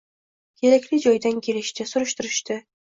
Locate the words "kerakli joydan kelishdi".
0.61-1.91